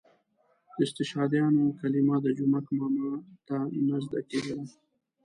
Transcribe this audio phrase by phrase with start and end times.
[0.75, 3.09] د استشهادیانو کلمه د جومک ماما
[3.47, 3.57] ته
[3.87, 4.65] نه زده کېدله.